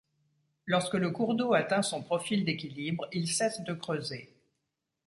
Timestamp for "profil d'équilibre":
2.01-3.07